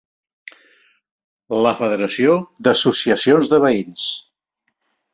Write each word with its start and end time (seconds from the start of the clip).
La 1.65 1.75
federació 1.83 2.39
d'associacions 2.69 3.55
de 3.55 3.65
veïns. 3.69 4.11